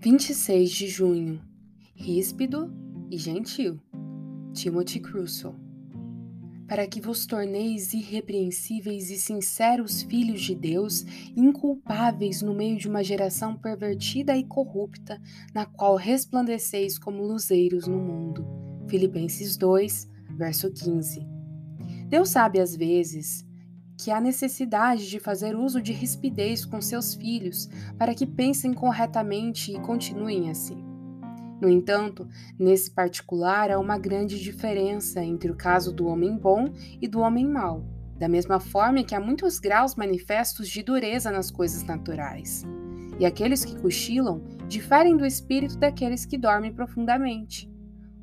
26 0.00 0.70
de 0.70 0.86
junho. 0.86 1.42
Ríspido 1.92 2.72
e 3.10 3.18
gentil. 3.18 3.80
Timothy 4.52 5.00
Crusoe. 5.00 5.52
Para 6.68 6.86
que 6.86 7.00
vos 7.00 7.26
torneis 7.26 7.92
irrepreensíveis 7.92 9.10
e 9.10 9.16
sinceros 9.16 10.02
filhos 10.02 10.40
de 10.40 10.54
Deus, 10.54 11.04
inculpáveis 11.36 12.42
no 12.42 12.54
meio 12.54 12.78
de 12.78 12.86
uma 12.86 13.02
geração 13.02 13.56
pervertida 13.56 14.36
e 14.36 14.44
corrupta, 14.44 15.20
na 15.52 15.66
qual 15.66 15.96
resplandeceis 15.96 16.96
como 16.96 17.24
luzeiros 17.24 17.88
no 17.88 17.98
mundo. 17.98 18.46
Filipenses 18.86 19.56
2, 19.56 20.08
verso 20.36 20.70
15. 20.70 21.26
Deus 22.08 22.28
sabe 22.28 22.60
às 22.60 22.76
vezes 22.76 23.47
que 23.98 24.12
há 24.12 24.20
necessidade 24.20 25.10
de 25.10 25.18
fazer 25.18 25.56
uso 25.56 25.82
de 25.82 25.92
rispidez 25.92 26.64
com 26.64 26.80
seus 26.80 27.14
filhos 27.14 27.68
para 27.98 28.14
que 28.14 28.24
pensem 28.24 28.72
corretamente 28.72 29.72
e 29.72 29.80
continuem 29.80 30.50
assim. 30.50 30.82
No 31.60 31.68
entanto, 31.68 32.28
nesse 32.56 32.88
particular 32.88 33.72
há 33.72 33.78
uma 33.78 33.98
grande 33.98 34.40
diferença 34.40 35.22
entre 35.24 35.50
o 35.50 35.56
caso 35.56 35.92
do 35.92 36.06
homem 36.06 36.36
bom 36.36 36.72
e 37.02 37.08
do 37.08 37.18
homem 37.18 37.44
mau, 37.44 37.84
da 38.16 38.28
mesma 38.28 38.60
forma 38.60 39.02
que 39.02 39.16
há 39.16 39.20
muitos 39.20 39.58
graus 39.58 39.96
manifestos 39.96 40.68
de 40.68 40.84
dureza 40.84 41.32
nas 41.32 41.50
coisas 41.50 41.82
naturais. 41.82 42.64
E 43.18 43.26
aqueles 43.26 43.64
que 43.64 43.76
cochilam 43.80 44.40
diferem 44.68 45.16
do 45.16 45.26
espírito 45.26 45.76
daqueles 45.76 46.24
que 46.24 46.38
dormem 46.38 46.72
profundamente. 46.72 47.68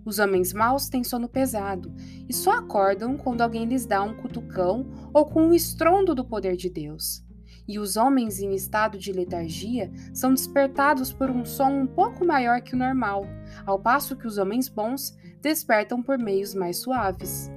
Os 0.05 0.19
homens 0.19 0.53
maus 0.53 0.87
têm 0.87 1.03
sono 1.03 1.27
pesado 1.27 1.91
e 2.29 2.33
só 2.33 2.51
acordam 2.51 3.17
quando 3.17 3.41
alguém 3.41 3.65
lhes 3.65 3.87
dá 3.87 4.03
um 4.03 4.13
cutucão 4.13 4.85
ou 5.11 5.25
com 5.25 5.47
um 5.47 5.53
estrondo 5.53 6.13
do 6.13 6.23
poder 6.23 6.55
de 6.55 6.69
Deus. 6.69 7.25
E 7.67 7.79
os 7.79 7.97
homens 7.97 8.39
em 8.39 8.53
estado 8.53 8.99
de 8.99 9.11
letargia 9.11 9.91
são 10.13 10.31
despertados 10.31 11.11
por 11.11 11.31
um 11.31 11.43
som 11.43 11.71
um 11.71 11.87
pouco 11.87 12.23
maior 12.23 12.61
que 12.61 12.75
o 12.75 12.77
normal, 12.77 13.25
ao 13.65 13.79
passo 13.79 14.15
que 14.15 14.27
os 14.27 14.37
homens 14.37 14.69
bons 14.69 15.17
despertam 15.41 16.03
por 16.03 16.19
meios 16.19 16.53
mais 16.53 16.77
suaves. 16.77 17.49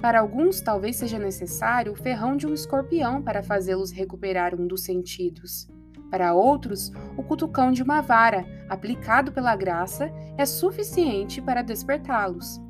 Para 0.00 0.20
alguns, 0.20 0.60
talvez 0.60 0.96
seja 0.96 1.18
necessário 1.18 1.92
o 1.92 1.96
ferrão 1.96 2.36
de 2.36 2.46
um 2.46 2.52
escorpião 2.52 3.22
para 3.22 3.42
fazê-los 3.42 3.92
recuperar 3.92 4.54
um 4.54 4.66
dos 4.66 4.82
sentidos. 4.82 5.68
Para 6.10 6.34
outros, 6.34 6.92
o 7.16 7.22
cutucão 7.22 7.72
de 7.72 7.82
uma 7.82 8.00
vara, 8.00 8.46
aplicado 8.68 9.32
pela 9.32 9.56
graça, 9.56 10.10
é 10.36 10.46
suficiente 10.46 11.42
para 11.42 11.62
despertá-los. 11.62 12.60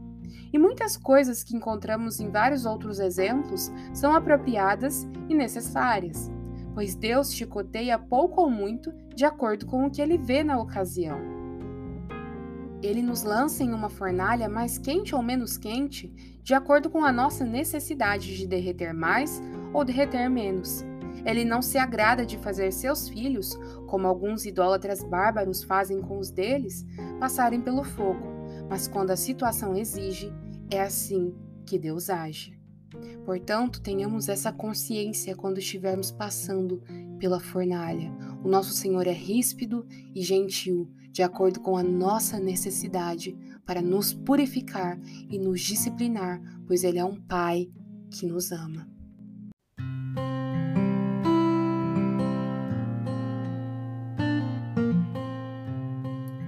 E 0.53 0.59
muitas 0.59 0.97
coisas 0.97 1.43
que 1.43 1.57
encontramos 1.57 2.19
em 2.19 2.31
vários 2.31 2.65
outros 2.65 2.99
exemplos 2.99 3.71
são 3.93 4.15
apropriadas 4.15 5.07
e 5.29 5.35
necessárias, 5.35 6.31
pois 6.75 6.95
Deus 6.95 7.33
chicoteia 7.33 7.99
pouco 7.99 8.41
ou 8.41 8.51
muito 8.51 8.93
de 9.15 9.25
acordo 9.25 9.67
com 9.67 9.85
o 9.85 9.91
que 9.91 10.01
ele 10.01 10.17
vê 10.17 10.43
na 10.43 10.59
ocasião. 10.59 11.19
Ele 12.83 13.03
nos 13.03 13.23
lança 13.23 13.65
em 13.65 13.73
uma 13.73 13.89
fornalha 13.89 14.49
mais 14.49 14.79
quente 14.79 15.15
ou 15.15 15.23
menos 15.23 15.57
quente, 15.57 16.09
de 16.43 16.55
acordo 16.55 16.89
com 16.89 17.05
a 17.05 17.11
nossa 17.11 17.45
necessidade 17.45 18.37
de 18.37 18.47
derreter 18.47 18.95
mais 18.95 19.43
ou 19.73 19.85
derreter 19.85 20.29
menos. 20.31 20.85
Ele 21.27 21.45
não 21.45 21.61
se 21.61 21.77
agrada 21.77 22.25
de 22.25 22.39
fazer 22.39 22.73
seus 22.73 23.09
filhos, 23.09 23.59
como 23.89 24.07
alguns 24.07 24.47
idólatras 24.47 25.03
bárbaros 25.03 25.65
fazem 25.65 26.01
com 26.01 26.19
os 26.19 26.31
deles, 26.31 26.87
passarem 27.19 27.61
pelo 27.61 27.83
fogo, 27.83 28.25
mas 28.71 28.87
quando 28.87 29.11
a 29.11 29.17
situação 29.17 29.77
exige, 29.77 30.33
é 30.71 30.81
assim 30.81 31.35
que 31.67 31.79
Deus 31.79 32.09
age. 32.09 32.57
Portanto, 33.25 33.83
tenhamos 33.83 34.29
essa 34.29 34.53
consciência 34.53 35.35
quando 35.35 35.59
estivermos 35.59 36.13
passando 36.13 36.81
pela 37.19 37.41
fornalha. 37.41 38.13
O 38.45 38.49
nosso 38.49 38.73
Senhor 38.73 39.07
é 39.07 39.13
ríspido 39.13 39.85
e 40.15 40.23
gentil, 40.23 40.89
de 41.11 41.23
acordo 41.23 41.61
com 41.61 41.77
a 41.77 41.83
nossa 41.83 42.39
necessidade, 42.39 43.37
para 43.67 43.83
nos 43.83 44.15
purificar 44.15 44.99
e 45.29 45.39
nos 45.39 45.61
disciplinar, 45.61 46.41
pois 46.67 46.85
Ele 46.85 47.01
é 47.01 47.05
um 47.05 47.21
Pai 47.21 47.69
que 48.11 48.27
nos 48.27 48.53
ama. 48.53 48.96